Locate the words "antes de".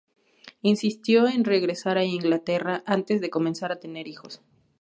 2.87-3.29